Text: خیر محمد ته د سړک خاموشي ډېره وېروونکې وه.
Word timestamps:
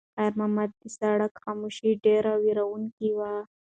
خیر 0.15 0.31
محمد 0.39 0.69
ته 0.79 0.87
د 0.91 0.93
سړک 0.97 1.33
خاموشي 1.43 1.89
ډېره 2.05 2.31
وېروونکې 2.43 3.09
وه. 3.17 3.33